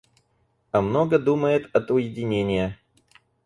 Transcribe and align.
А 0.71 0.81
много 0.81 1.19
думает 1.19 1.69
от 1.75 1.91
уединения. 1.91 2.79